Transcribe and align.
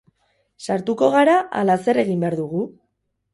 Sartuko 0.67 1.09
gara 1.15 1.35
ala 1.61 1.75
zer 1.85 2.01
egin 2.05 2.25
behar 2.25 2.39
dugu? 2.41 2.65